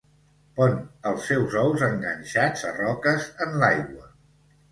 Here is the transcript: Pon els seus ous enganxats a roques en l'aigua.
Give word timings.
Pon 0.59 0.71
els 1.09 1.27
seus 1.31 1.57
ous 1.65 1.83
enganxats 1.89 2.65
a 2.69 2.73
roques 2.79 3.27
en 3.47 3.55
l'aigua. 3.65 4.09